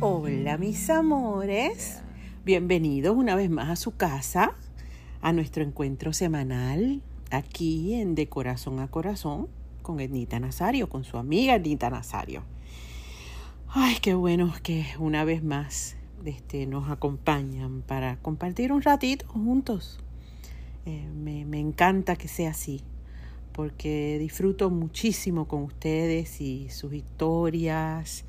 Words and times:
Hola 0.00 0.58
mis 0.58 0.90
amores, 0.90 2.02
bienvenidos 2.44 3.16
una 3.16 3.36
vez 3.36 3.48
más 3.48 3.70
a 3.70 3.76
su 3.76 3.96
casa, 3.96 4.56
a 5.20 5.32
nuestro 5.32 5.62
encuentro 5.62 6.12
semanal 6.12 7.02
aquí 7.30 7.94
en 7.94 8.16
De 8.16 8.28
Corazón 8.28 8.80
a 8.80 8.88
Corazón 8.88 9.48
con 9.82 10.00
Ednita 10.00 10.40
Nazario, 10.40 10.88
con 10.88 11.04
su 11.04 11.16
amiga 11.16 11.54
Ednita 11.54 11.90
Nazario. 11.90 12.42
Ay, 13.68 13.98
qué 14.02 14.14
bueno 14.14 14.52
que 14.64 14.84
una 14.98 15.24
vez 15.24 15.44
más 15.44 15.96
este, 16.28 16.66
nos 16.66 16.90
acompañan 16.90 17.82
para 17.82 18.16
compartir 18.16 18.72
un 18.72 18.82
ratito 18.82 19.26
juntos. 19.28 19.98
Eh, 20.84 21.08
me, 21.14 21.44
me 21.44 21.58
encanta 21.58 22.16
que 22.16 22.28
sea 22.28 22.50
así, 22.50 22.82
porque 23.52 24.18
disfruto 24.18 24.70
muchísimo 24.70 25.48
con 25.48 25.62
ustedes 25.62 26.40
y 26.40 26.68
sus 26.70 26.92
historias 26.92 28.24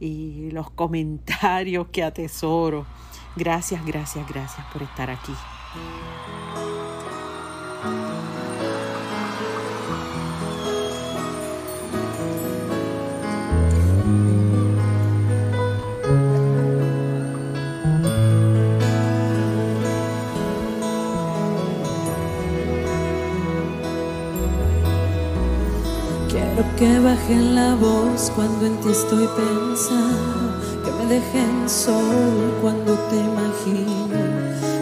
y 0.00 0.50
los 0.50 0.70
comentarios 0.70 1.88
que 1.88 2.02
atesoro. 2.02 2.86
Gracias, 3.36 3.84
gracias, 3.84 4.28
gracias 4.28 4.66
por 4.72 4.82
estar 4.82 5.10
aquí. 5.10 5.32
Que 27.16 27.34
bajen 27.34 27.54
la 27.54 27.74
voz 27.76 28.30
cuando 28.34 28.66
en 28.66 28.76
ti 28.78 28.88
estoy 28.90 29.28
pensando, 29.36 30.60
que 30.84 30.90
me 30.92 31.14
dejen 31.14 31.68
solo 31.68 32.60
cuando 32.60 32.94
te 33.10 33.16
imagino, 33.16 34.16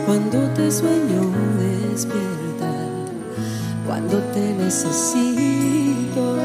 cuando 0.06 0.38
te 0.54 0.70
sueño 0.70 1.30
despierta, 1.58 2.72
cuando 3.86 4.18
te 4.32 4.54
necesito. 4.54 6.36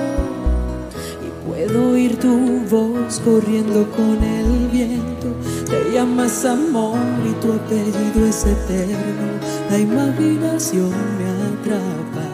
Y 1.25 1.47
puedo 1.47 1.91
oír 1.91 2.17
tu 2.17 2.61
voz 2.69 3.19
corriendo 3.23 3.89
con 3.91 4.23
el 4.23 4.67
viento, 4.71 5.27
te 5.65 5.91
llamas 5.93 6.45
amor 6.45 6.97
y 7.25 7.33
tu 7.41 7.53
apellido 7.53 8.27
es 8.27 8.45
eterno, 8.45 9.39
la 9.69 9.77
imaginación 9.77 10.91
me 11.17 11.29
atrapa 11.51 12.25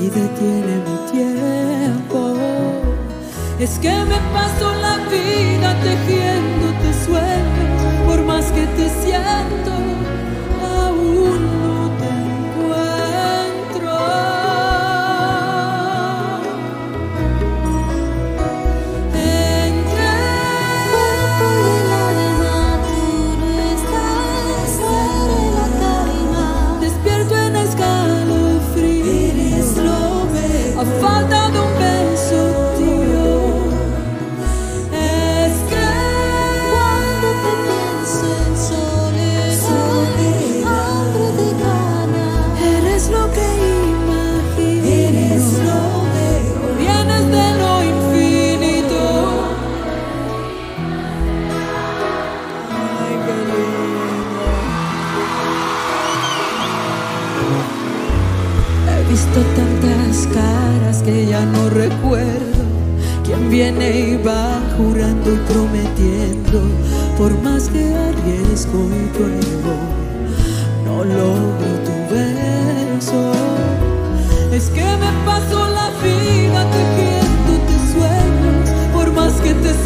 y 0.00 0.06
detiene 0.06 0.76
mi 0.78 1.12
tiempo. 1.12 1.61
Es 3.62 3.78
que 3.78 3.90
me 3.90 4.18
paso 4.32 4.74
la 4.80 4.96
vida 5.08 5.80
tejiéndote 5.84 6.92
sueños, 7.06 8.04
por 8.04 8.20
más 8.24 8.50
que 8.50 8.66
te 8.66 8.88
siento, 8.88 9.51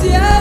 que 0.09 0.36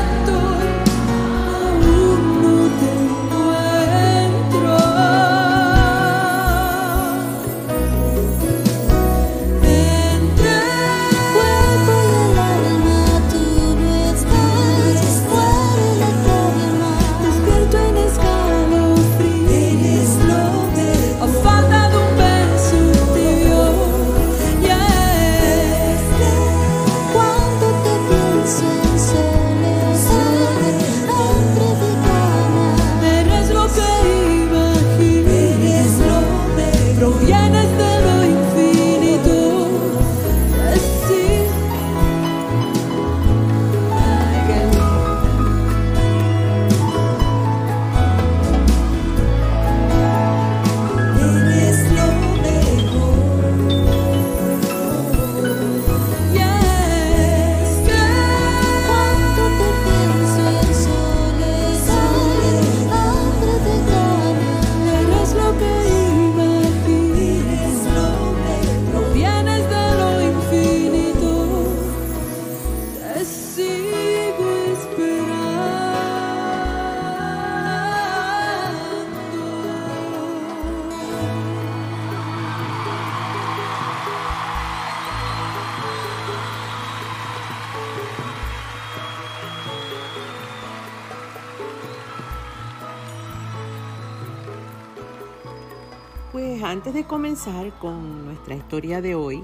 con 97.82 98.24
nuestra 98.24 98.56
historia 98.56 99.02
de 99.02 99.14
hoy, 99.14 99.44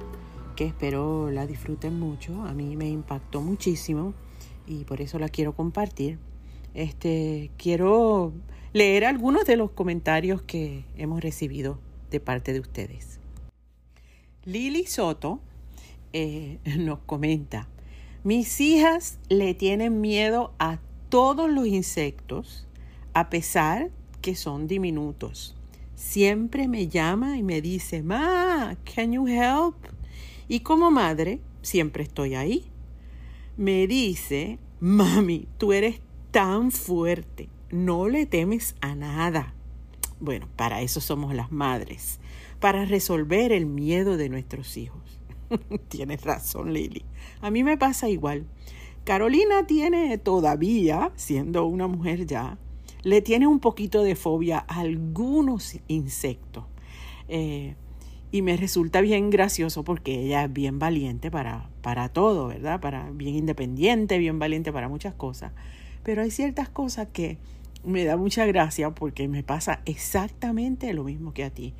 que 0.56 0.66
espero 0.66 1.30
la 1.30 1.46
disfruten 1.46 2.00
mucho, 2.00 2.42
a 2.44 2.54
mí 2.54 2.78
me 2.78 2.88
impactó 2.88 3.42
muchísimo 3.42 4.14
y 4.66 4.86
por 4.86 5.02
eso 5.02 5.20
la 5.20 5.28
quiero 5.28 5.54
compartir. 5.54 6.18
Este, 6.74 7.52
quiero 7.58 8.32
leer 8.72 9.04
algunos 9.04 9.44
de 9.44 9.58
los 9.58 9.72
comentarios 9.72 10.42
que 10.42 10.86
hemos 10.96 11.20
recibido 11.20 11.80
de 12.10 12.22
parte 12.22 12.54
de 12.54 12.62
ustedes. 12.62 13.20
Lili 14.46 14.86
Soto 14.86 15.42
eh, 16.14 16.60
nos 16.78 17.00
comenta, 17.00 17.68
mis 18.24 18.62
hijas 18.62 19.20
le 19.28 19.54
tienen 19.54 20.00
miedo 20.00 20.54
a 20.60 20.80
todos 21.10 21.50
los 21.50 21.68
insectos, 21.68 22.66
a 23.14 23.30
pesar 23.30 23.92
que 24.22 24.36
son 24.36 24.68
diminutos. 24.68 25.58
Siempre 26.02 26.68
me 26.68 26.88
llama 26.88 27.38
y 27.38 27.44
me 27.44 27.62
dice, 27.62 28.02
Ma, 28.02 28.76
can 28.84 29.14
you 29.14 29.28
help? 29.28 29.76
Y 30.50 30.62
como 30.62 30.90
madre, 30.90 31.40
siempre 31.62 32.04
estoy 32.04 32.34
ahí. 32.34 32.66
Me 33.56 33.86
dice, 33.86 34.58
Mami, 34.82 35.48
tú 35.58 35.72
eres 35.72 36.02
tan 36.32 36.72
fuerte, 36.72 37.50
no 37.70 38.10
le 38.10 38.26
temes 38.26 38.76
a 38.82 38.96
nada. 38.96 39.54
Bueno, 40.20 40.50
para 40.58 40.82
eso 40.82 41.00
somos 41.00 41.36
las 41.36 41.52
madres, 41.52 42.20
para 42.60 42.84
resolver 42.84 43.54
el 43.54 43.68
miedo 43.68 44.18
de 44.18 44.28
nuestros 44.28 44.76
hijos. 44.78 45.20
Tienes 45.88 46.24
razón, 46.24 46.74
Lily. 46.74 47.06
A 47.42 47.52
mí 47.52 47.64
me 47.64 47.78
pasa 47.78 48.10
igual. 48.10 48.48
Carolina 49.06 49.68
tiene 49.68 50.18
todavía, 50.18 51.12
siendo 51.16 51.64
una 51.66 51.88
mujer 51.88 52.26
ya, 52.26 52.58
le 53.04 53.22
tiene 53.22 53.48
un 53.48 53.60
poquito 53.60 54.04
de 54.04 54.16
fobia 54.16 54.66
a 54.68 54.80
algunos 54.80 55.78
insectos. 55.88 56.66
Eh, 57.28 57.76
y 58.32 58.42
me 58.42 58.56
resulta 58.56 59.02
bien 59.02 59.30
gracioso 59.30 59.84
porque 59.84 60.22
ella 60.22 60.46
es 60.46 60.54
bien 60.54 60.80
valiente 60.80 61.30
para, 61.30 61.70
para 61.82 62.10
todo, 62.10 62.48
¿verdad? 62.48 62.80
Para, 62.80 63.10
bien 63.12 63.36
independiente, 63.36 64.18
bien 64.18 64.40
valiente 64.40 64.72
para 64.72 64.88
muchas 64.88 65.14
cosas. 65.14 65.52
Pero 66.04 66.22
hay 66.22 66.32
ciertas 66.32 66.70
cosas 66.70 67.10
que 67.12 67.38
me 67.84 68.06
da 68.06 68.16
mucha 68.16 68.46
gracia 68.46 68.92
porque 68.92 69.28
me 69.28 69.44
pasa 69.44 69.82
exactamente 69.86 70.94
lo 70.94 71.04
mismo 71.04 71.34
que 71.34 71.44
a 71.44 71.50
ti. 71.50 71.74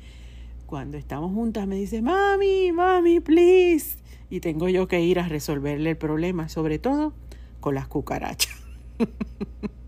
Cuando 0.66 0.96
estamos 0.96 1.32
juntas 1.32 1.66
me 1.66 1.76
dice, 1.76 2.02
mami, 2.02 2.72
mami, 2.72 3.20
please. 3.20 3.96
Y 4.28 4.40
tengo 4.40 4.68
yo 4.68 4.88
que 4.88 5.00
ir 5.00 5.18
a 5.20 5.28
resolverle 5.28 5.90
el 5.90 5.96
problema, 5.96 6.48
sobre 6.48 6.78
todo 6.78 7.14
con 7.60 7.74
las 7.74 7.88
cucarachas. 7.88 8.56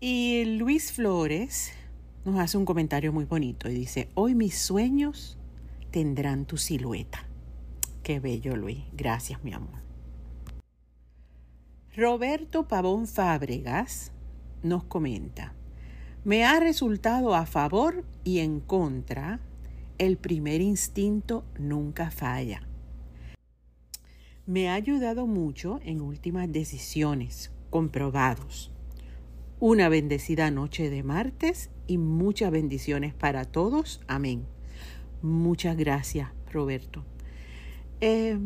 y 0.00 0.44
Luis 0.44 0.92
Flores 0.92 1.72
nos 2.24 2.38
hace 2.38 2.56
un 2.56 2.64
comentario 2.64 3.12
muy 3.12 3.24
bonito 3.24 3.68
y 3.68 3.74
dice, 3.74 4.08
hoy 4.14 4.34
mis 4.34 4.58
sueños 4.58 5.38
tendrán 5.90 6.44
tu 6.44 6.56
silueta. 6.56 7.26
Qué 8.02 8.20
bello, 8.20 8.56
Luis. 8.56 8.84
Gracias, 8.92 9.42
mi 9.42 9.52
amor. 9.52 9.82
Roberto 11.96 12.68
Pavón 12.68 13.06
Fábregas 13.06 14.12
nos 14.62 14.84
comenta, 14.84 15.54
me 16.24 16.44
ha 16.44 16.60
resultado 16.60 17.34
a 17.34 17.46
favor 17.46 18.04
y 18.22 18.38
en 18.38 18.60
contra, 18.60 19.40
el 19.98 20.16
primer 20.16 20.60
instinto 20.60 21.44
nunca 21.58 22.10
falla. 22.10 22.62
Me 24.46 24.68
ha 24.68 24.74
ayudado 24.74 25.26
mucho 25.26 25.80
en 25.82 26.00
últimas 26.00 26.50
decisiones, 26.52 27.50
comprobados. 27.70 28.70
Una 29.60 29.88
bendecida 29.88 30.52
noche 30.52 30.88
de 30.88 31.02
martes 31.02 31.70
y 31.88 31.98
muchas 31.98 32.52
bendiciones 32.52 33.12
para 33.12 33.44
todos. 33.44 34.00
Amén. 34.06 34.44
Muchas 35.20 35.76
gracias, 35.76 36.30
Roberto. 36.52 37.04
Eh, 38.00 38.38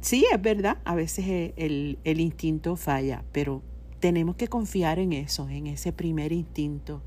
sí, 0.00 0.24
es 0.30 0.40
verdad, 0.40 0.78
a 0.84 0.94
veces 0.94 1.52
el, 1.56 1.98
instinto 2.04 2.76
falla, 2.76 3.24
pero 3.32 3.60
tenemos 3.98 4.36
que 4.36 4.46
confiar 4.46 5.00
en 5.00 5.12
eso, 5.12 5.48
en 5.48 5.66
ese 5.66 5.92
primer 5.92 6.30
instinto. 6.30 7.02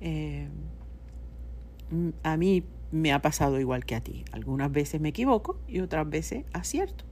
Eh, 0.00 0.48
a 2.24 2.36
mí 2.36 2.64
me 2.90 3.12
ha 3.12 3.22
pasado 3.22 3.60
igual 3.60 3.84
que 3.84 3.94
a 3.94 4.00
ti. 4.00 4.24
Algunas 4.32 4.72
veces 4.72 5.00
me 5.00 5.10
equivoco 5.10 5.60
y 5.68 5.78
otras 5.78 6.10
veces 6.10 6.44
acierto. 6.52 7.04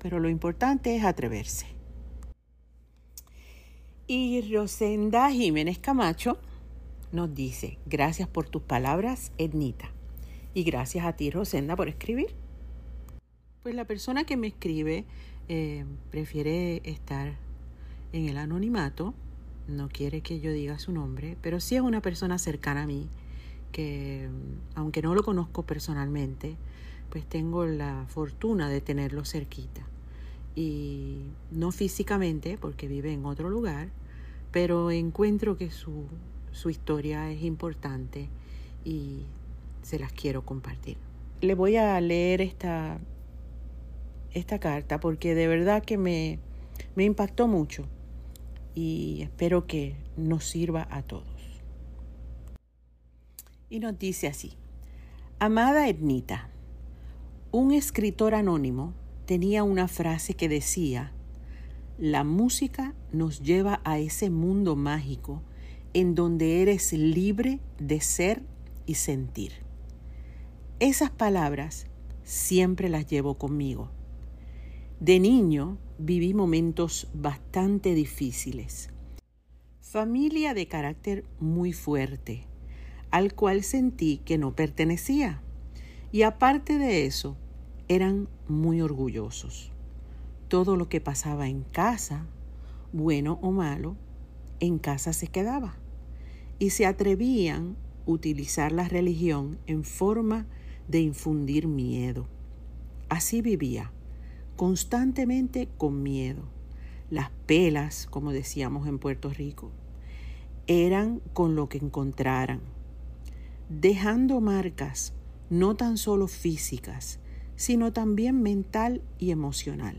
Pero 0.00 0.18
lo 0.18 0.28
importante 0.28 0.94
es 0.94 1.04
atreverse. 1.04 1.73
Y 4.06 4.42
Rosenda 4.52 5.30
Jiménez 5.30 5.78
Camacho 5.78 6.36
nos 7.10 7.34
dice, 7.34 7.78
gracias 7.86 8.28
por 8.28 8.46
tus 8.46 8.60
palabras, 8.60 9.32
Ednita. 9.38 9.90
Y 10.52 10.64
gracias 10.64 11.06
a 11.06 11.14
ti, 11.14 11.30
Rosenda, 11.30 11.74
por 11.74 11.88
escribir. 11.88 12.34
Pues 13.62 13.74
la 13.74 13.86
persona 13.86 14.24
que 14.24 14.36
me 14.36 14.48
escribe 14.48 15.06
eh, 15.48 15.86
prefiere 16.10 16.82
estar 16.84 17.38
en 18.12 18.28
el 18.28 18.36
anonimato, 18.36 19.14
no 19.68 19.88
quiere 19.88 20.20
que 20.20 20.38
yo 20.38 20.52
diga 20.52 20.78
su 20.78 20.92
nombre, 20.92 21.38
pero 21.40 21.58
sí 21.58 21.76
es 21.76 21.80
una 21.80 22.02
persona 22.02 22.36
cercana 22.36 22.82
a 22.82 22.86
mí, 22.86 23.08
que 23.72 24.28
aunque 24.74 25.00
no 25.00 25.14
lo 25.14 25.22
conozco 25.22 25.62
personalmente, 25.62 26.56
pues 27.08 27.24
tengo 27.24 27.64
la 27.64 28.04
fortuna 28.08 28.68
de 28.68 28.82
tenerlo 28.82 29.24
cerquita. 29.24 29.86
Y 30.54 31.18
no 31.50 31.72
físicamente, 31.72 32.58
porque 32.58 32.88
vive 32.88 33.12
en 33.12 33.24
otro 33.26 33.50
lugar, 33.50 33.88
pero 34.52 34.90
encuentro 34.90 35.56
que 35.56 35.70
su, 35.70 36.06
su 36.52 36.70
historia 36.70 37.30
es 37.30 37.42
importante 37.42 38.28
y 38.84 39.24
se 39.82 39.98
las 39.98 40.12
quiero 40.12 40.44
compartir. 40.44 40.96
Le 41.40 41.54
voy 41.54 41.76
a 41.76 42.00
leer 42.00 42.40
esta, 42.40 42.98
esta 44.32 44.58
carta 44.58 45.00
porque 45.00 45.34
de 45.34 45.48
verdad 45.48 45.82
que 45.82 45.98
me, 45.98 46.38
me 46.94 47.04
impactó 47.04 47.48
mucho 47.48 47.84
y 48.74 49.22
espero 49.22 49.66
que 49.66 49.96
nos 50.16 50.44
sirva 50.44 50.86
a 50.90 51.02
todos. 51.02 51.24
Y 53.70 53.80
nos 53.80 53.98
dice 53.98 54.28
así, 54.28 54.52
Amada 55.38 55.88
Ednita, 55.88 56.48
un 57.50 57.72
escritor 57.72 58.34
anónimo 58.34 58.94
tenía 59.26 59.62
una 59.62 59.88
frase 59.88 60.34
que 60.34 60.48
decía, 60.48 61.12
la 61.98 62.24
música 62.24 62.94
nos 63.12 63.40
lleva 63.40 63.80
a 63.84 63.98
ese 63.98 64.30
mundo 64.30 64.76
mágico 64.76 65.42
en 65.92 66.14
donde 66.14 66.60
eres 66.60 66.92
libre 66.92 67.60
de 67.78 68.00
ser 68.00 68.42
y 68.84 68.94
sentir. 68.94 69.52
Esas 70.80 71.10
palabras 71.10 71.86
siempre 72.24 72.88
las 72.88 73.06
llevo 73.06 73.38
conmigo. 73.38 73.90
De 74.98 75.20
niño 75.20 75.78
viví 75.98 76.34
momentos 76.34 77.08
bastante 77.14 77.94
difíciles. 77.94 78.90
Familia 79.80 80.54
de 80.54 80.66
carácter 80.66 81.24
muy 81.38 81.72
fuerte, 81.72 82.46
al 83.10 83.34
cual 83.34 83.62
sentí 83.62 84.18
que 84.18 84.38
no 84.38 84.56
pertenecía. 84.56 85.40
Y 86.10 86.22
aparte 86.22 86.78
de 86.78 87.06
eso, 87.06 87.36
eran 87.88 88.28
muy 88.48 88.80
orgullosos. 88.80 89.70
Todo 90.48 90.76
lo 90.76 90.88
que 90.88 91.00
pasaba 91.00 91.48
en 91.48 91.62
casa, 91.62 92.26
bueno 92.92 93.38
o 93.42 93.50
malo, 93.50 93.96
en 94.60 94.78
casa 94.78 95.12
se 95.12 95.26
quedaba. 95.26 95.76
Y 96.58 96.70
se 96.70 96.86
atrevían 96.86 97.76
a 98.06 98.10
utilizar 98.10 98.72
la 98.72 98.88
religión 98.88 99.58
en 99.66 99.84
forma 99.84 100.46
de 100.88 101.00
infundir 101.00 101.66
miedo. 101.66 102.26
Así 103.08 103.42
vivía 103.42 103.90
constantemente 104.56 105.68
con 105.76 106.02
miedo. 106.02 106.42
Las 107.10 107.30
pelas, 107.46 108.06
como 108.06 108.32
decíamos 108.32 108.86
en 108.86 108.98
Puerto 108.98 109.30
Rico, 109.30 109.70
eran 110.66 111.20
con 111.32 111.54
lo 111.54 111.68
que 111.68 111.78
encontraran, 111.78 112.60
dejando 113.68 114.40
marcas 114.40 115.12
no 115.50 115.76
tan 115.76 115.98
solo 115.98 116.26
físicas, 116.26 117.18
sino 117.56 117.92
también 117.92 118.42
mental 118.42 119.02
y 119.18 119.30
emocional. 119.30 119.96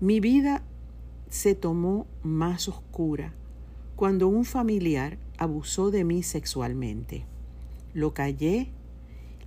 Mi 0.00 0.20
vida 0.20 0.62
se 1.28 1.54
tomó 1.54 2.06
más 2.22 2.68
oscura 2.68 3.32
cuando 3.96 4.28
un 4.28 4.44
familiar 4.44 5.18
abusó 5.38 5.90
de 5.90 6.04
mí 6.04 6.22
sexualmente. 6.22 7.24
Lo 7.94 8.14
callé, 8.14 8.68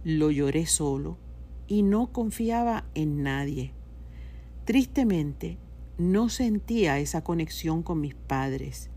lo 0.04 0.32
lloré 0.32 0.66
solo 0.66 1.18
y 1.68 1.84
no 1.84 2.12
confiaba 2.12 2.86
en 2.96 3.24
nadie. 3.24 3.72
Tristemente, 4.66 5.58
no 5.98 6.30
sentía 6.30 7.00
esa 7.00 7.24
conexión 7.24 7.84
con 7.84 8.02
mis 8.02 8.16
padres 8.16 8.90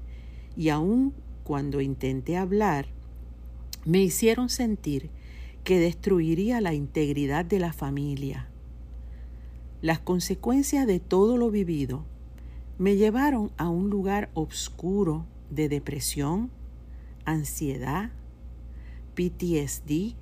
y 0.57 0.71
aun 0.71 1.15
cuando 1.45 1.81
intenté 1.81 2.37
hablar, 2.37 2.89
me 3.85 4.03
hicieron 4.03 4.49
sentir 4.49 5.11
que 5.69 5.79
destruiría 5.79 6.63
la 6.63 6.73
integridad 6.73 7.45
de 7.45 7.59
la 7.59 7.75
familia. 7.75 8.49
Las 9.83 9.99
consecuencias 9.99 10.87
de 10.87 10.99
todo 10.99 11.37
lo 11.37 11.51
vivido 11.51 12.07
me 12.79 12.97
llevaron 12.97 13.51
a 13.59 13.69
un 13.69 13.91
lugar 13.91 14.31
oscuro 14.33 15.27
de 15.51 15.69
depresión, 15.69 16.51
ansiedad, 17.27 18.13
PTSD, 19.15 20.15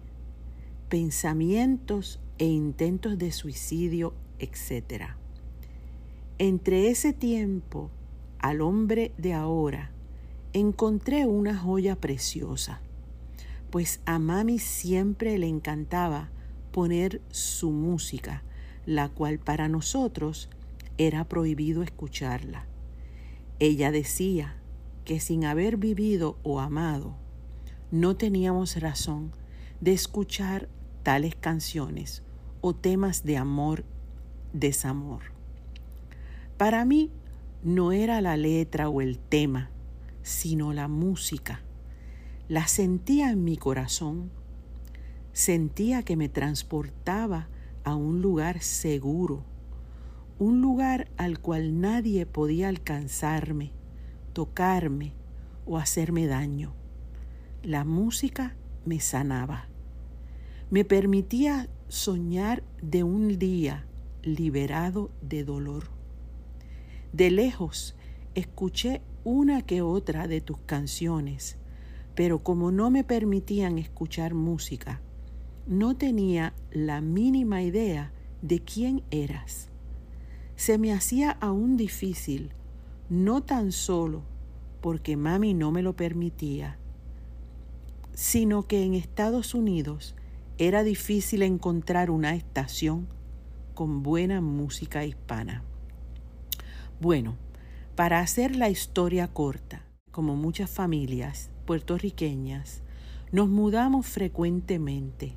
pensamientos 0.88 2.18
e 2.38 2.46
intentos 2.46 3.16
de 3.16 3.30
suicidio, 3.30 4.14
etc. 4.40 5.10
Entre 6.38 6.88
ese 6.90 7.12
tiempo 7.12 7.88
al 8.40 8.62
hombre 8.62 9.12
de 9.16 9.32
ahora 9.32 9.92
encontré 10.52 11.24
una 11.24 11.56
joya 11.56 11.94
preciosa, 11.94 12.80
pues 13.76 14.00
a 14.06 14.18
mami 14.18 14.58
siempre 14.58 15.36
le 15.36 15.48
encantaba 15.48 16.30
poner 16.72 17.20
su 17.30 17.72
música, 17.72 18.42
la 18.86 19.10
cual 19.10 19.38
para 19.38 19.68
nosotros 19.68 20.48
era 20.96 21.24
prohibido 21.24 21.82
escucharla. 21.82 22.64
Ella 23.58 23.90
decía, 23.90 24.56
que 25.04 25.20
sin 25.20 25.44
haber 25.44 25.76
vivido 25.76 26.38
o 26.42 26.60
amado, 26.60 27.16
no 27.90 28.16
teníamos 28.16 28.80
razón 28.80 29.32
de 29.82 29.92
escuchar 29.92 30.70
tales 31.02 31.34
canciones 31.36 32.22
o 32.62 32.74
temas 32.74 33.24
de 33.24 33.36
amor, 33.36 33.84
desamor. 34.54 35.20
Para 36.56 36.86
mí 36.86 37.10
no 37.62 37.92
era 37.92 38.22
la 38.22 38.38
letra 38.38 38.88
o 38.88 39.02
el 39.02 39.18
tema, 39.18 39.68
sino 40.22 40.72
la 40.72 40.88
música. 40.88 41.60
La 42.48 42.68
sentía 42.68 43.30
en 43.30 43.42
mi 43.42 43.56
corazón. 43.56 44.30
Sentía 45.32 46.04
que 46.04 46.16
me 46.16 46.28
transportaba 46.28 47.48
a 47.82 47.96
un 47.96 48.22
lugar 48.22 48.62
seguro, 48.62 49.42
un 50.38 50.60
lugar 50.60 51.08
al 51.16 51.40
cual 51.40 51.80
nadie 51.80 52.24
podía 52.24 52.68
alcanzarme, 52.68 53.72
tocarme 54.32 55.12
o 55.66 55.76
hacerme 55.76 56.28
daño. 56.28 56.72
La 57.64 57.84
música 57.84 58.54
me 58.84 59.00
sanaba. 59.00 59.66
Me 60.70 60.84
permitía 60.84 61.68
soñar 61.88 62.62
de 62.80 63.02
un 63.02 63.40
día 63.40 63.86
liberado 64.22 65.10
de 65.20 65.42
dolor. 65.42 65.90
De 67.12 67.32
lejos 67.32 67.96
escuché 68.36 69.02
una 69.24 69.62
que 69.62 69.82
otra 69.82 70.28
de 70.28 70.40
tus 70.40 70.58
canciones, 70.58 71.58
pero 72.16 72.42
como 72.42 72.72
no 72.72 72.90
me 72.90 73.04
permitían 73.04 73.78
escuchar 73.78 74.32
música, 74.32 75.02
no 75.66 75.96
tenía 75.96 76.54
la 76.72 77.02
mínima 77.02 77.62
idea 77.62 78.10
de 78.40 78.60
quién 78.60 79.02
eras. 79.10 79.68
Se 80.56 80.78
me 80.78 80.94
hacía 80.94 81.30
aún 81.30 81.76
difícil, 81.76 82.52
no 83.10 83.42
tan 83.42 83.70
solo 83.70 84.22
porque 84.80 85.16
mami 85.16 85.52
no 85.52 85.70
me 85.70 85.82
lo 85.82 85.94
permitía, 85.94 86.78
sino 88.14 88.66
que 88.66 88.82
en 88.82 88.94
Estados 88.94 89.54
Unidos 89.54 90.16
era 90.56 90.84
difícil 90.84 91.42
encontrar 91.42 92.10
una 92.10 92.34
estación 92.34 93.08
con 93.74 94.02
buena 94.02 94.40
música 94.40 95.04
hispana. 95.04 95.62
Bueno, 96.98 97.36
para 97.94 98.20
hacer 98.20 98.56
la 98.56 98.70
historia 98.70 99.28
corta, 99.28 99.84
como 100.10 100.34
muchas 100.34 100.70
familias 100.70 101.50
puertorriqueñas, 101.66 102.82
nos 103.32 103.48
mudamos 103.48 104.06
frecuentemente 104.06 105.34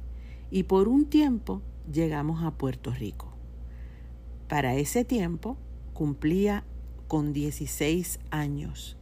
y 0.51 0.63
por 0.63 0.87
un 0.87 1.05
tiempo 1.05 1.61
llegamos 1.91 2.43
a 2.43 2.51
Puerto 2.51 2.91
Rico. 2.91 3.33
Para 4.47 4.75
ese 4.75 5.03
tiempo 5.03 5.57
cumplía 5.93 6.63
con 7.07 7.33
16 7.33 8.19
años 8.31 8.95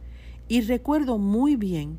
y 0.48 0.62
recuerdo 0.62 1.18
muy 1.18 1.56
bien 1.56 1.98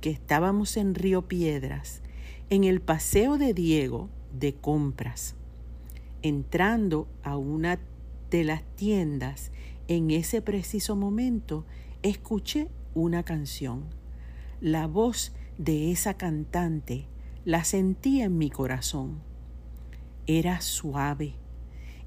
que 0.00 0.10
estábamos 0.10 0.76
en 0.76 0.94
Río 0.94 1.26
Piedras, 1.26 2.02
en 2.50 2.64
el 2.64 2.80
Paseo 2.80 3.36
de 3.38 3.54
Diego 3.54 4.10
de 4.32 4.54
compras, 4.54 5.34
entrando 6.22 7.08
a 7.22 7.36
una 7.36 7.78
de 8.30 8.44
las 8.44 8.62
tiendas 8.76 9.50
en 9.88 10.10
ese 10.10 10.42
preciso 10.42 10.96
momento, 10.96 11.64
escuché 12.02 12.68
una 12.94 13.22
canción. 13.22 13.97
La 14.60 14.88
voz 14.88 15.32
de 15.56 15.92
esa 15.92 16.14
cantante 16.14 17.06
la 17.44 17.62
sentí 17.62 18.22
en 18.22 18.38
mi 18.38 18.50
corazón. 18.50 19.20
Era 20.26 20.60
suave 20.60 21.36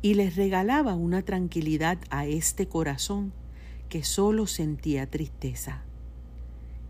y 0.01 0.15
les 0.15 0.35
regalaba 0.35 0.95
una 0.95 1.21
tranquilidad 1.21 1.97
a 2.09 2.25
este 2.25 2.67
corazón 2.67 3.31
que 3.87 4.03
solo 4.03 4.47
sentía 4.47 5.09
tristeza. 5.09 5.83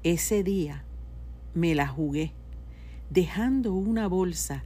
Ese 0.02 0.44
día 0.44 0.84
me 1.54 1.76
la 1.76 1.88
jugué, 1.88 2.34
dejando 3.12 3.76
una 3.76 4.08
bolsa 4.08 4.64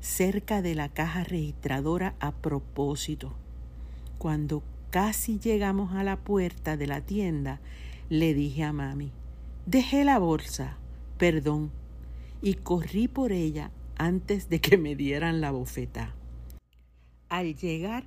cerca 0.00 0.62
de 0.62 0.74
la 0.74 0.88
caja 0.88 1.24
registradora 1.24 2.14
a 2.20 2.32
propósito. 2.32 3.36
Cuando 4.16 4.62
casi 4.88 5.38
llegamos 5.38 5.92
a 5.92 6.04
la 6.04 6.16
puerta 6.16 6.78
de 6.78 6.86
la 6.86 7.02
tienda, 7.02 7.60
le 8.08 8.32
dije 8.32 8.64
a 8.64 8.72
mami, 8.72 9.12
dejé 9.68 10.02
la 10.02 10.18
bolsa, 10.18 10.78
perdón, 11.18 11.70
y 12.40 12.54
corrí 12.54 13.06
por 13.06 13.32
ella 13.32 13.70
antes 13.98 14.48
de 14.48 14.62
que 14.62 14.78
me 14.78 14.96
dieran 14.96 15.42
la 15.42 15.50
bofeta. 15.50 16.14
Al 17.28 17.54
llegar, 17.54 18.06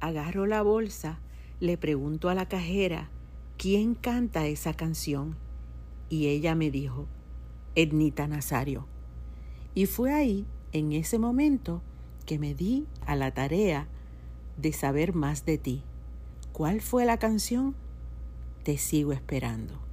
agarro 0.00 0.46
la 0.46 0.62
bolsa, 0.62 1.20
le 1.60 1.76
pregunto 1.76 2.30
a 2.30 2.34
la 2.34 2.48
cajera, 2.48 3.10
¿quién 3.58 3.94
canta 3.94 4.46
esa 4.46 4.72
canción? 4.72 5.36
Y 6.08 6.28
ella 6.28 6.54
me 6.54 6.70
dijo, 6.70 7.08
Ednita 7.74 8.26
Nazario. 8.26 8.86
Y 9.74 9.84
fue 9.84 10.14
ahí, 10.14 10.46
en 10.72 10.92
ese 10.92 11.18
momento, 11.18 11.82
que 12.24 12.38
me 12.38 12.54
di 12.54 12.86
a 13.04 13.16
la 13.16 13.34
tarea 13.34 13.86
de 14.56 14.72
saber 14.72 15.12
más 15.14 15.44
de 15.44 15.58
ti. 15.58 15.82
¿Cuál 16.52 16.80
fue 16.80 17.04
la 17.04 17.18
canción? 17.18 17.74
Te 18.62 18.78
sigo 18.78 19.12
esperando. 19.12 19.91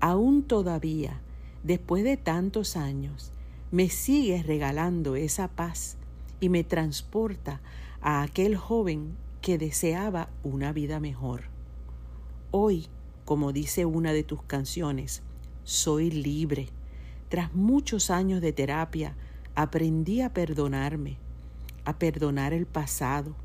Aún 0.00 0.42
todavía, 0.42 1.20
después 1.62 2.04
de 2.04 2.16
tantos 2.16 2.76
años, 2.76 3.32
me 3.70 3.90
sigues 3.90 4.46
regalando 4.46 5.14
esa 5.14 5.48
paz 5.48 5.96
y 6.40 6.48
me 6.48 6.64
transporta 6.64 7.60
a 8.00 8.22
aquel 8.22 8.56
joven 8.56 9.14
que 9.42 9.58
deseaba 9.58 10.30
una 10.42 10.72
vida 10.72 11.00
mejor. 11.00 11.42
Hoy, 12.50 12.86
como 13.26 13.52
dice 13.52 13.84
una 13.84 14.12
de 14.12 14.24
tus 14.24 14.42
canciones, 14.42 15.22
soy 15.64 16.10
libre. 16.10 16.68
Tras 17.28 17.54
muchos 17.54 18.10
años 18.10 18.40
de 18.40 18.52
terapia, 18.52 19.14
aprendí 19.54 20.22
a 20.22 20.32
perdonarme, 20.32 21.18
a 21.84 21.98
perdonar 21.98 22.52
el 22.54 22.66
pasado, 22.66 23.36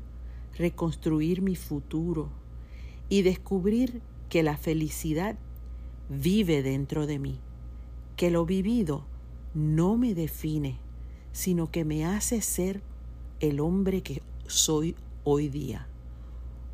reconstruir 0.56 1.42
mi 1.42 1.54
futuro 1.54 2.30
y 3.08 3.22
descubrir 3.22 4.00
que 4.28 4.42
la 4.42 4.56
felicidad 4.56 5.36
vive 6.08 6.62
dentro 6.62 7.06
de 7.06 7.18
mí, 7.18 7.38
que 8.16 8.30
lo 8.30 8.46
vivido 8.46 9.04
no 9.54 9.96
me 9.96 10.14
define, 10.14 10.78
sino 11.32 11.70
que 11.70 11.84
me 11.84 12.04
hace 12.04 12.40
ser 12.40 12.82
el 13.40 13.60
hombre 13.60 14.02
que 14.02 14.22
soy 14.46 14.96
hoy 15.24 15.48
día, 15.48 15.86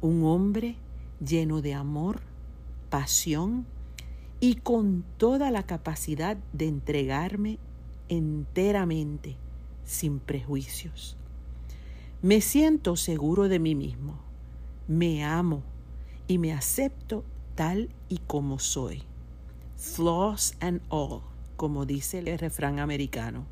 un 0.01 0.25
hombre 0.25 0.77
lleno 1.25 1.63
de 1.63 1.75
amor, 1.75 2.21
pasión 2.91 3.67
y 4.41 4.57
con 4.57 5.05
toda 5.17 5.51
la 5.51 5.65
capacidad 5.65 6.37
de 6.53 6.69
entregarme 6.69 7.59
enteramente, 8.09 9.37
sin 9.85 10.19
prejuicios. 10.19 11.17
Me 12.21 12.41
siento 12.41 12.97
seguro 12.97 13.49
de 13.49 13.59
mí 13.59 13.75
mismo, 13.75 14.19
me 14.87 15.25
amo 15.25 15.63
y 16.29 16.39
me 16.39 16.53
acepto 16.53 17.25
tal 17.55 17.91
y 18.09 18.19
como 18.19 18.59
soy. 18.59 19.03
Flaws 19.83 20.55
and 20.61 20.81
all, 20.91 21.23
como 21.57 21.87
dice 21.87 22.21
el 22.21 22.39
refrán 22.39 22.79
americano. 22.79 23.47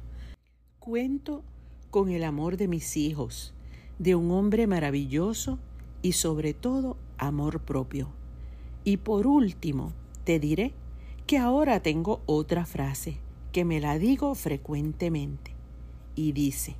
Cuento 0.78 1.42
con 1.90 2.08
el 2.08 2.22
amor 2.22 2.56
de 2.56 2.68
mis 2.68 2.96
hijos, 2.96 3.52
de 3.98 4.14
un 4.14 4.30
hombre 4.30 4.68
maravilloso 4.68 5.58
y 6.02 6.12
sobre 6.12 6.54
todo 6.54 6.96
amor 7.18 7.62
propio. 7.62 8.10
Y 8.84 8.98
por 8.98 9.26
último, 9.26 9.92
te 10.22 10.38
diré 10.38 10.72
que 11.26 11.36
ahora 11.36 11.82
tengo 11.82 12.22
otra 12.26 12.64
frase 12.64 13.18
que 13.50 13.64
me 13.64 13.80
la 13.80 13.98
digo 13.98 14.36
frecuentemente 14.36 15.56
y 16.14 16.30
dice, 16.30 16.76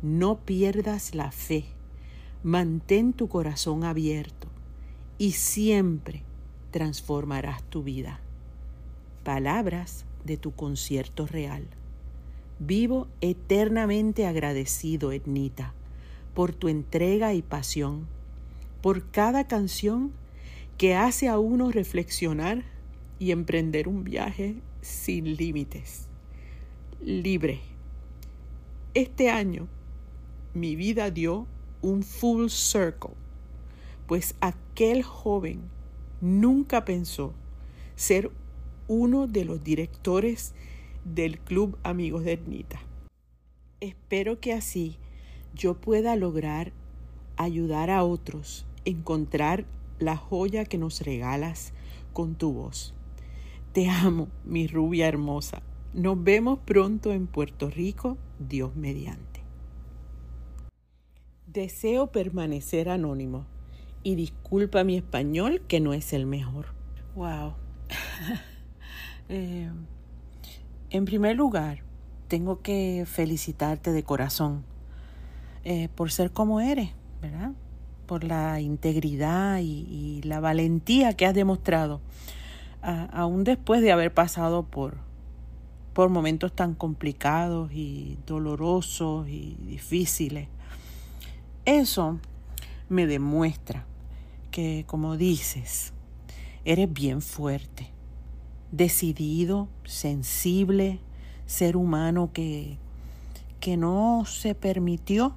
no 0.00 0.38
pierdas 0.38 1.16
la 1.16 1.32
fe, 1.32 1.64
mantén 2.44 3.14
tu 3.14 3.28
corazón 3.28 3.82
abierto 3.82 4.46
y 5.18 5.32
siempre 5.32 6.22
transformarás 6.70 7.64
tu 7.64 7.82
vida. 7.82 8.20
Palabras 9.32 10.06
de 10.24 10.36
tu 10.36 10.50
concierto 10.50 11.24
real. 11.24 11.68
Vivo 12.58 13.06
eternamente 13.20 14.26
agradecido, 14.26 15.12
Etnita, 15.12 15.72
por 16.34 16.52
tu 16.52 16.66
entrega 16.66 17.32
y 17.32 17.40
pasión, 17.40 18.08
por 18.82 19.08
cada 19.12 19.46
canción 19.46 20.10
que 20.78 20.96
hace 20.96 21.28
a 21.28 21.38
uno 21.38 21.70
reflexionar 21.70 22.64
y 23.20 23.30
emprender 23.30 23.86
un 23.86 24.02
viaje 24.02 24.56
sin 24.80 25.36
límites, 25.36 26.08
libre. 27.00 27.60
Este 28.94 29.30
año 29.30 29.68
mi 30.54 30.74
vida 30.74 31.12
dio 31.12 31.46
un 31.82 32.02
full 32.02 32.48
circle, 32.48 33.14
pues 34.08 34.34
aquel 34.40 35.04
joven 35.04 35.60
nunca 36.20 36.84
pensó 36.84 37.32
ser 37.94 38.32
uno 38.90 39.28
de 39.28 39.44
los 39.44 39.62
directores 39.62 40.52
del 41.04 41.38
Club 41.38 41.78
Amigos 41.84 42.24
de 42.24 42.32
Ernita. 42.32 42.80
Espero 43.78 44.40
que 44.40 44.52
así 44.52 44.98
yo 45.54 45.80
pueda 45.80 46.16
lograr 46.16 46.72
ayudar 47.36 47.88
a 47.88 48.02
otros 48.02 48.66
encontrar 48.84 49.64
la 50.00 50.16
joya 50.16 50.64
que 50.64 50.76
nos 50.76 51.02
regalas 51.02 51.72
con 52.12 52.34
tu 52.34 52.52
voz. 52.52 52.92
Te 53.72 53.88
amo, 53.88 54.26
mi 54.44 54.66
rubia 54.66 55.06
hermosa. 55.06 55.62
Nos 55.94 56.20
vemos 56.20 56.58
pronto 56.64 57.12
en 57.12 57.28
Puerto 57.28 57.70
Rico, 57.70 58.18
Dios 58.40 58.74
mediante. 58.74 59.44
Deseo 61.46 62.08
permanecer 62.08 62.88
anónimo 62.88 63.46
y 64.02 64.16
disculpa 64.16 64.82
mi 64.82 64.96
español 64.96 65.62
que 65.68 65.78
no 65.78 65.94
es 65.94 66.12
el 66.12 66.26
mejor. 66.26 66.66
Wow. 67.14 67.54
Eh, 69.32 69.70
en 70.90 71.04
primer 71.04 71.36
lugar, 71.36 71.84
tengo 72.26 72.62
que 72.62 73.04
felicitarte 73.06 73.92
de 73.92 74.02
corazón 74.02 74.64
eh, 75.62 75.88
por 75.94 76.10
ser 76.10 76.32
como 76.32 76.60
eres, 76.60 76.90
¿verdad? 77.22 77.52
Por 78.06 78.24
la 78.24 78.60
integridad 78.60 79.60
y, 79.62 80.20
la 80.24 80.40
valentía 80.40 81.12
que 81.12 81.26
has 81.26 81.34
demostrado, 81.34 82.00
a- 82.82 83.04
aún 83.04 83.44
después 83.44 83.82
de 83.82 83.92
haber 83.92 84.12
pasado 84.12 84.64
por, 84.64 84.96
por 85.94 86.08
momentos 86.08 86.52
tan 86.52 86.74
complicados 86.74 87.70
y 87.72 88.18
dolorosos 88.26 89.28
y 89.28 89.56
difíciles. 89.64 90.48
Eso 91.66 92.18
me 92.88 93.06
demuestra 93.06 93.84
que, 94.50 94.82
como 94.88 95.16
dices, 95.16 95.92
eres 96.64 96.92
bien 96.92 97.22
fuerte, 97.22 97.90
decidido, 98.72 99.68
sensible, 99.84 101.00
ser 101.46 101.76
humano 101.76 102.30
que, 102.32 102.78
que 103.58 103.76
no 103.76 104.24
se 104.26 104.54
permitió 104.54 105.34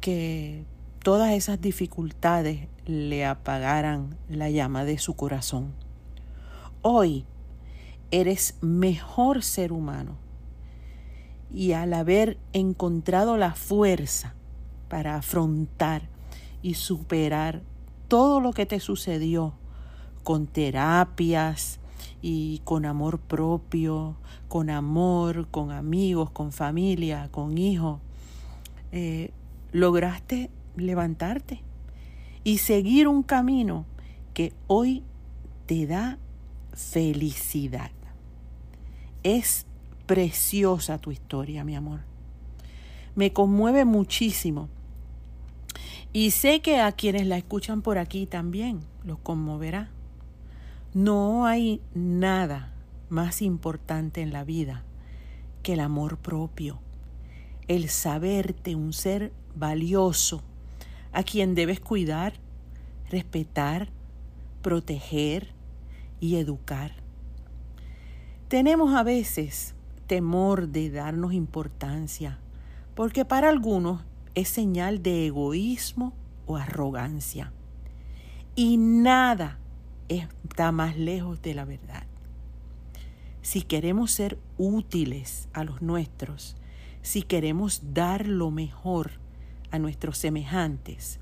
que 0.00 0.64
todas 1.02 1.32
esas 1.32 1.60
dificultades 1.60 2.68
le 2.86 3.26
apagaran 3.26 4.16
la 4.28 4.50
llama 4.50 4.84
de 4.84 4.98
su 4.98 5.14
corazón. 5.14 5.72
Hoy 6.82 7.26
eres 8.10 8.56
mejor 8.60 9.42
ser 9.42 9.72
humano 9.72 10.16
y 11.52 11.72
al 11.72 11.92
haber 11.94 12.38
encontrado 12.52 13.36
la 13.36 13.54
fuerza 13.54 14.34
para 14.88 15.16
afrontar 15.16 16.08
y 16.62 16.74
superar 16.74 17.62
todo 18.08 18.40
lo 18.40 18.52
que 18.52 18.66
te 18.66 18.80
sucedió 18.80 19.54
con 20.22 20.46
terapias 20.46 21.79
y 22.22 22.60
con 22.64 22.84
amor 22.84 23.18
propio, 23.18 24.16
con 24.48 24.70
amor, 24.70 25.48
con 25.50 25.70
amigos, 25.70 26.30
con 26.30 26.52
familia, 26.52 27.28
con 27.30 27.56
hijos, 27.58 28.00
eh, 28.92 29.32
lograste 29.72 30.50
levantarte 30.76 31.62
y 32.44 32.58
seguir 32.58 33.08
un 33.08 33.22
camino 33.22 33.86
que 34.34 34.52
hoy 34.66 35.02
te 35.66 35.86
da 35.86 36.18
felicidad. 36.72 37.90
Es 39.22 39.66
preciosa 40.06 40.98
tu 40.98 41.10
historia, 41.10 41.64
mi 41.64 41.76
amor. 41.76 42.00
Me 43.14 43.32
conmueve 43.32 43.84
muchísimo. 43.84 44.68
Y 46.12 46.32
sé 46.32 46.60
que 46.60 46.80
a 46.80 46.90
quienes 46.92 47.26
la 47.26 47.36
escuchan 47.36 47.82
por 47.82 47.98
aquí 47.98 48.26
también 48.26 48.80
los 49.04 49.18
conmoverá. 49.18 49.90
No 50.92 51.46
hay 51.46 51.80
nada 51.94 52.72
más 53.10 53.42
importante 53.42 54.22
en 54.22 54.32
la 54.32 54.42
vida 54.42 54.82
que 55.62 55.74
el 55.74 55.80
amor 55.80 56.18
propio, 56.18 56.80
el 57.68 57.88
saberte 57.88 58.74
un 58.74 58.92
ser 58.92 59.32
valioso 59.54 60.42
a 61.12 61.22
quien 61.22 61.54
debes 61.54 61.78
cuidar, 61.78 62.32
respetar, 63.08 63.88
proteger 64.62 65.52
y 66.18 66.36
educar. 66.36 66.90
Tenemos 68.48 68.92
a 68.92 69.04
veces 69.04 69.76
temor 70.08 70.70
de 70.70 70.90
darnos 70.90 71.32
importancia, 71.34 72.40
porque 72.96 73.24
para 73.24 73.48
algunos 73.48 74.02
es 74.34 74.48
señal 74.48 75.04
de 75.04 75.26
egoísmo 75.26 76.14
o 76.46 76.56
arrogancia. 76.56 77.52
Y 78.56 78.76
nada 78.76 79.60
está 80.18 80.72
más 80.72 80.96
lejos 80.96 81.40
de 81.40 81.54
la 81.54 81.64
verdad. 81.64 82.04
Si 83.42 83.62
queremos 83.62 84.10
ser 84.10 84.38
útiles 84.58 85.48
a 85.52 85.64
los 85.64 85.80
nuestros, 85.80 86.56
si 87.02 87.22
queremos 87.22 87.94
dar 87.94 88.26
lo 88.26 88.50
mejor 88.50 89.12
a 89.70 89.78
nuestros 89.78 90.18
semejantes, 90.18 91.20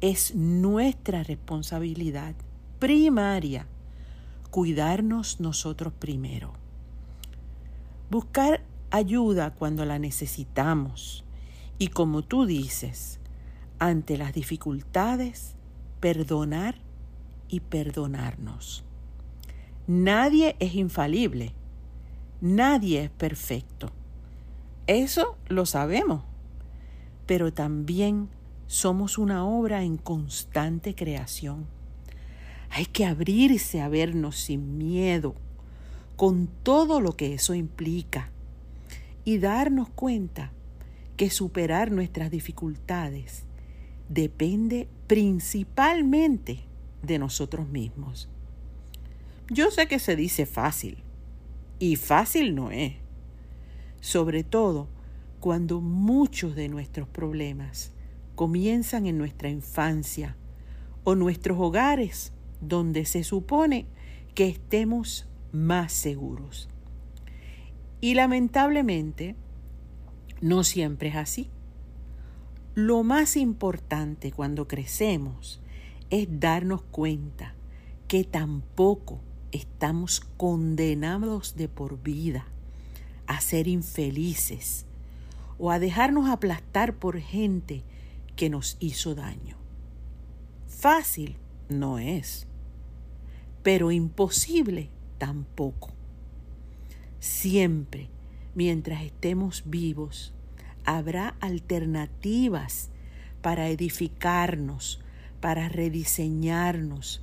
es 0.00 0.34
nuestra 0.34 1.22
responsabilidad 1.22 2.34
primaria 2.78 3.66
cuidarnos 4.50 5.40
nosotros 5.40 5.92
primero. 5.92 6.54
Buscar 8.10 8.64
ayuda 8.90 9.54
cuando 9.54 9.84
la 9.84 9.98
necesitamos 9.98 11.24
y 11.78 11.88
como 11.88 12.22
tú 12.22 12.46
dices, 12.46 13.20
ante 13.78 14.18
las 14.18 14.32
dificultades, 14.32 15.54
perdonar 16.00 16.76
y 17.50 17.60
perdonarnos. 17.60 18.84
Nadie 19.86 20.56
es 20.60 20.74
infalible, 20.74 21.52
nadie 22.40 23.04
es 23.04 23.10
perfecto. 23.10 23.90
Eso 24.86 25.36
lo 25.48 25.66
sabemos, 25.66 26.22
pero 27.26 27.52
también 27.52 28.28
somos 28.66 29.18
una 29.18 29.44
obra 29.44 29.82
en 29.82 29.96
constante 29.96 30.94
creación. 30.94 31.66
Hay 32.70 32.86
que 32.86 33.04
abrirse 33.04 33.80
a 33.80 33.88
vernos 33.88 34.36
sin 34.36 34.78
miedo, 34.78 35.34
con 36.16 36.48
todo 36.62 37.00
lo 37.00 37.16
que 37.16 37.34
eso 37.34 37.54
implica, 37.54 38.30
y 39.24 39.38
darnos 39.38 39.88
cuenta 39.88 40.52
que 41.16 41.30
superar 41.30 41.90
nuestras 41.90 42.30
dificultades 42.30 43.44
depende 44.08 44.88
principalmente 45.06 46.69
de 47.02 47.18
nosotros 47.18 47.68
mismos. 47.68 48.28
Yo 49.48 49.70
sé 49.70 49.88
que 49.88 49.98
se 49.98 50.16
dice 50.16 50.46
fácil, 50.46 51.02
y 51.78 51.96
fácil 51.96 52.54
no 52.54 52.70
es, 52.70 52.94
sobre 54.00 54.44
todo 54.44 54.88
cuando 55.40 55.80
muchos 55.80 56.54
de 56.54 56.68
nuestros 56.68 57.08
problemas 57.08 57.92
comienzan 58.34 59.06
en 59.06 59.18
nuestra 59.18 59.48
infancia 59.48 60.36
o 61.04 61.14
nuestros 61.14 61.58
hogares 61.58 62.32
donde 62.60 63.06
se 63.06 63.24
supone 63.24 63.86
que 64.34 64.48
estemos 64.48 65.26
más 65.52 65.92
seguros. 65.92 66.68
Y 68.00 68.14
lamentablemente, 68.14 69.34
no 70.40 70.64
siempre 70.64 71.08
es 71.08 71.16
así. 71.16 71.50
Lo 72.74 73.02
más 73.02 73.36
importante 73.36 74.32
cuando 74.32 74.68
crecemos 74.68 75.60
es 76.10 76.28
darnos 76.30 76.82
cuenta 76.82 77.54
que 78.08 78.24
tampoco 78.24 79.20
estamos 79.52 80.20
condenados 80.36 81.56
de 81.56 81.68
por 81.68 82.02
vida 82.02 82.46
a 83.26 83.40
ser 83.40 83.68
infelices 83.68 84.86
o 85.58 85.70
a 85.70 85.78
dejarnos 85.78 86.28
aplastar 86.28 86.94
por 86.94 87.18
gente 87.20 87.84
que 88.34 88.50
nos 88.50 88.76
hizo 88.80 89.14
daño. 89.14 89.56
Fácil 90.66 91.36
no 91.68 91.98
es, 91.98 92.46
pero 93.62 93.92
imposible 93.92 94.88
tampoco. 95.18 95.90
Siempre, 97.20 98.08
mientras 98.54 99.04
estemos 99.04 99.64
vivos, 99.66 100.32
habrá 100.84 101.36
alternativas 101.40 102.88
para 103.42 103.68
edificarnos, 103.68 105.00
para 105.40 105.68
rediseñarnos, 105.68 107.22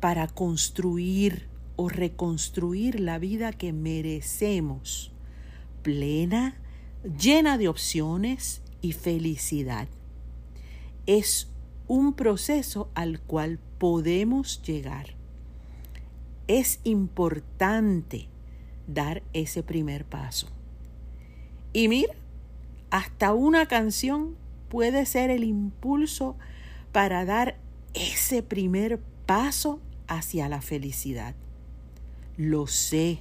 para 0.00 0.26
construir 0.26 1.48
o 1.76 1.88
reconstruir 1.88 3.00
la 3.00 3.18
vida 3.18 3.52
que 3.52 3.72
merecemos, 3.72 5.12
plena, 5.82 6.56
llena 7.18 7.58
de 7.58 7.68
opciones 7.68 8.62
y 8.80 8.92
felicidad. 8.92 9.88
Es 11.06 11.48
un 11.88 12.14
proceso 12.14 12.90
al 12.94 13.20
cual 13.20 13.58
podemos 13.78 14.62
llegar. 14.62 15.14
Es 16.46 16.80
importante 16.84 18.28
dar 18.86 19.22
ese 19.32 19.62
primer 19.62 20.04
paso. 20.04 20.48
Y 21.72 21.88
mira, 21.88 22.14
hasta 22.90 23.32
una 23.32 23.66
canción 23.66 24.36
puede 24.68 25.06
ser 25.06 25.30
el 25.30 25.44
impulso 25.44 26.36
para 26.92 27.24
dar 27.24 27.58
ese 27.94 28.42
primer 28.42 29.00
paso 29.26 29.80
hacia 30.06 30.48
la 30.48 30.60
felicidad. 30.60 31.34
Lo 32.36 32.66
sé, 32.66 33.20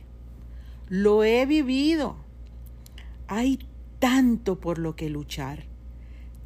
lo 0.90 1.24
he 1.24 1.46
vivido. 1.46 2.18
Hay 3.28 3.60
tanto 4.00 4.60
por 4.60 4.78
lo 4.78 4.96
que 4.96 5.10
luchar, 5.10 5.64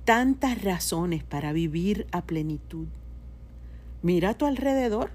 tantas 0.03 0.61
razones 0.61 1.23
para 1.23 1.51
vivir 1.51 2.05
a 2.11 2.25
plenitud. 2.25 2.87
Mira 4.03 4.31
a 4.31 4.33
tu 4.37 4.45
alrededor. 4.45 5.11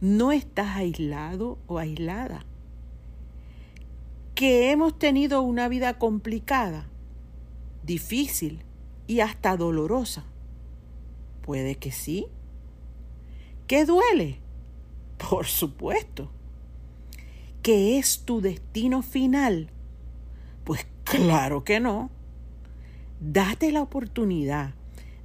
no 0.00 0.32
estás 0.32 0.76
aislado 0.76 1.58
o 1.68 1.78
aislada. 1.78 2.44
Que 4.34 4.72
hemos 4.72 4.98
tenido 4.98 5.42
una 5.42 5.68
vida 5.68 5.96
complicada, 6.00 6.88
difícil 7.84 8.64
y 9.06 9.20
hasta 9.20 9.56
dolorosa. 9.56 10.24
Puede 11.42 11.74
que 11.74 11.90
sí. 11.90 12.26
¿Qué 13.66 13.84
duele? 13.84 14.38
Por 15.30 15.46
supuesto. 15.46 16.30
¿Que 17.62 17.98
es 17.98 18.20
tu 18.24 18.40
destino 18.40 19.02
final? 19.02 19.70
Pues 20.64 20.86
claro 21.04 21.64
que 21.64 21.80
no. 21.80 22.10
Date 23.20 23.70
la 23.70 23.82
oportunidad 23.82 24.74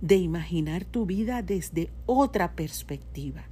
de 0.01 0.15
imaginar 0.15 0.85
tu 0.85 1.05
vida 1.05 1.41
desde 1.41 1.89
otra 2.05 2.55
perspectiva, 2.55 3.45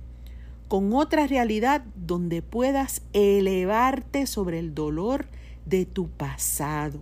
con 0.68 0.94
otra 0.94 1.26
realidad 1.28 1.84
donde 1.96 2.42
puedas 2.42 3.02
elevarte 3.14 4.28
sobre 4.28 4.60
el 4.60 4.76
dolor 4.76 5.26
de 5.66 5.86
tu 5.86 6.10
pasado, 6.10 7.02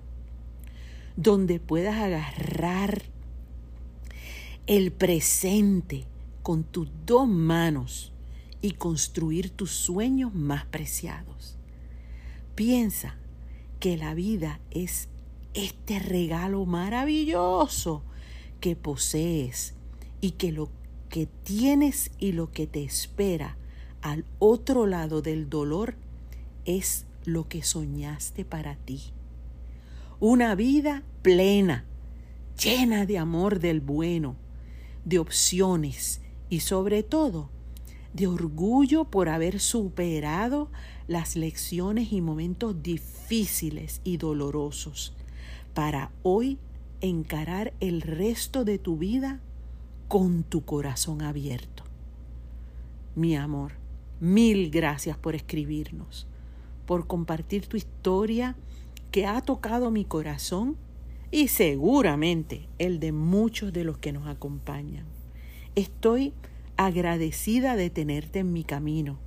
donde 1.17 1.59
puedas 1.59 1.97
agarrar 1.97 3.03
el 4.65 4.91
presente 4.93 6.05
con 6.41 6.63
tus 6.63 6.89
dos 7.05 7.27
manos 7.27 8.13
y 8.61 8.71
construir 8.71 9.49
tus 9.49 9.71
sueños 9.71 10.33
más 10.33 10.65
preciados. 10.65 11.57
Piensa 12.55 13.17
que 13.79 13.97
la 13.97 14.13
vida 14.13 14.61
es 14.71 15.09
este 15.53 15.99
regalo 15.99 16.65
maravilloso 16.65 18.03
que 18.61 18.77
posees 18.77 19.73
y 20.21 20.31
que 20.31 20.53
lo 20.53 20.69
que 21.09 21.25
tienes 21.25 22.11
y 22.17 22.31
lo 22.31 22.51
que 22.51 22.65
te 22.65 22.83
espera 22.83 23.57
al 24.01 24.23
otro 24.39 24.87
lado 24.87 25.21
del 25.21 25.49
dolor 25.49 25.95
es 26.63 27.05
lo 27.25 27.49
que 27.49 27.63
soñaste 27.63 28.45
para 28.45 28.77
ti. 28.77 29.01
Una 30.21 30.55
vida 30.55 31.03
plena, 31.21 31.83
llena 32.57 33.05
de 33.05 33.17
amor 33.17 33.59
del 33.59 33.81
bueno, 33.81 34.37
de 35.05 35.19
opciones 35.19 36.21
y 36.49 36.61
sobre 36.61 37.03
todo 37.03 37.49
de 38.13 38.27
orgullo 38.27 39.05
por 39.05 39.27
haber 39.27 39.59
superado 39.59 40.69
las 41.07 41.35
lecciones 41.35 42.11
y 42.11 42.21
momentos 42.21 42.81
difíciles 42.83 44.01
y 44.03 44.17
dolorosos 44.17 45.13
para 45.73 46.11
hoy 46.21 46.59
encarar 47.01 47.73
el 47.79 48.01
resto 48.01 48.63
de 48.63 48.77
tu 48.77 48.97
vida 48.97 49.41
con 50.07 50.43
tu 50.43 50.63
corazón 50.63 51.21
abierto. 51.23 51.83
Mi 53.15 53.35
amor, 53.35 53.73
mil 54.19 54.69
gracias 54.69 55.17
por 55.17 55.35
escribirnos, 55.35 56.27
por 56.85 57.07
compartir 57.07 57.67
tu 57.67 57.77
historia 57.77 58.55
que 59.11 59.25
ha 59.25 59.41
tocado 59.41 59.91
mi 59.91 60.05
corazón 60.05 60.77
y 61.33 61.47
seguramente 61.47 62.69
el 62.77 62.99
de 62.99 63.11
muchos 63.11 63.73
de 63.73 63.83
los 63.83 63.97
que 63.97 64.13
nos 64.13 64.27
acompañan. 64.27 65.07
Estoy 65.73 66.31
agradecida 66.77 67.75
de 67.75 67.89
tenerte 67.89 68.37
en 68.37 68.53
mi 68.53 68.63
camino 68.63 69.17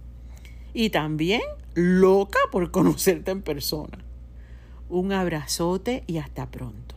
y 0.72 0.90
también 0.90 1.40
loca 1.74 2.38
por 2.52 2.70
conocerte 2.70 3.32
en 3.32 3.42
persona. 3.42 3.98
Un 4.88 5.12
abrazote 5.12 6.04
y 6.06 6.18
hasta 6.18 6.48
pronto. 6.48 6.94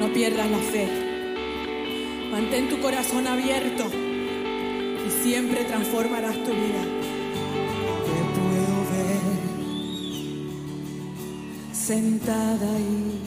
No 0.00 0.12
pierdas 0.12 0.50
la 0.50 0.58
fe. 0.58 0.88
Mantén 2.32 2.68
tu 2.70 2.80
corazón 2.80 3.28
abierto 3.28 3.84
y 5.06 5.10
siempre 5.22 5.62
transformarás 5.62 6.42
tu 6.42 6.50
vida. 6.50 7.07
Sentada 11.88 12.70
ahí. 12.76 13.18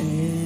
En 0.00 0.43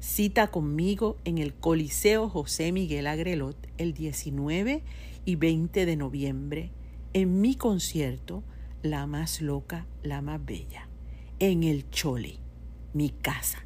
cita 0.00 0.48
conmigo 0.48 1.16
en 1.24 1.38
el 1.38 1.54
Coliseo 1.54 2.28
José 2.28 2.72
Miguel 2.72 3.06
Agrelot 3.06 3.56
el 3.78 3.94
19 3.94 4.82
y 5.24 5.36
20 5.36 5.86
de 5.86 5.96
noviembre 5.96 6.70
en 7.12 7.40
mi 7.40 7.54
concierto 7.54 8.42
La 8.82 9.06
más 9.06 9.40
loca, 9.40 9.86
la 10.02 10.20
más 10.20 10.44
bella, 10.44 10.88
en 11.38 11.62
el 11.62 11.88
Chole, 11.90 12.38
mi 12.92 13.08
casa. 13.10 13.64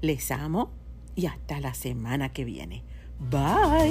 Les 0.00 0.30
amo 0.30 0.70
y 1.14 1.26
hasta 1.26 1.60
la 1.60 1.74
semana 1.74 2.32
que 2.32 2.44
viene. 2.44 2.82
Bye. 3.18 3.90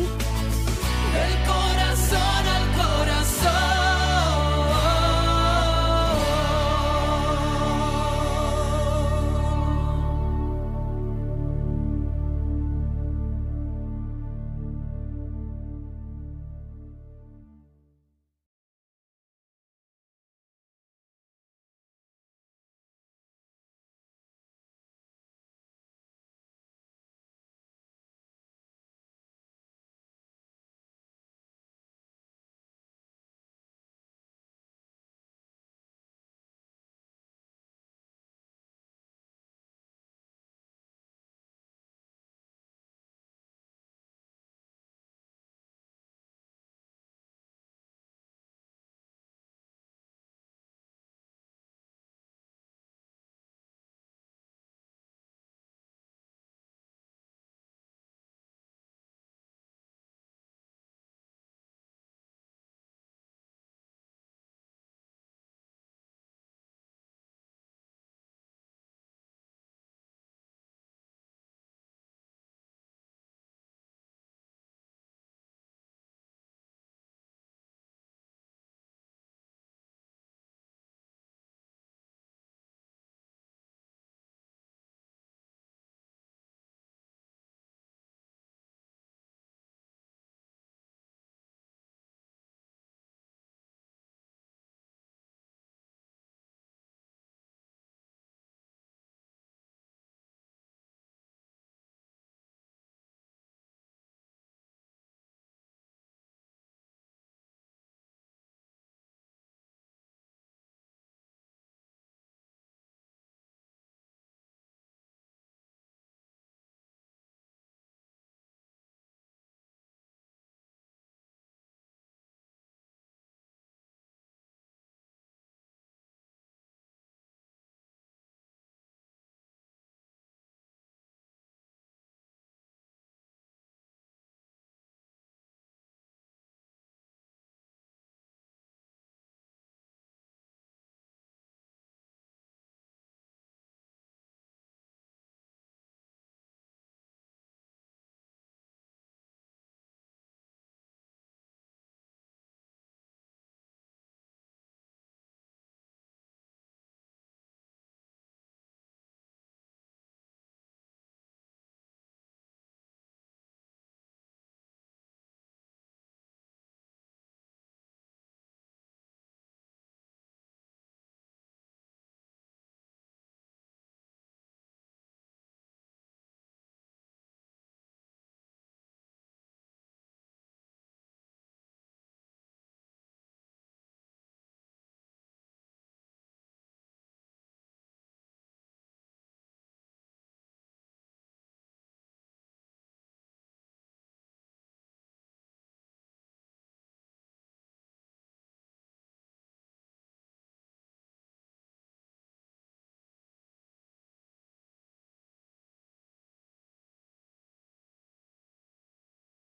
Del 1.13 1.47